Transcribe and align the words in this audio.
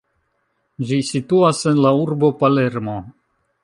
Ĝi 0.91 0.97
situas 1.11 1.61
en 1.75 1.85
la 1.87 1.95
urbo 2.01 2.35
Palermo. 2.43 3.01